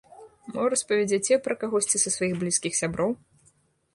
[0.53, 3.11] Мо распаведзяце пра кагосьці са сваіх блізкіх сяброў?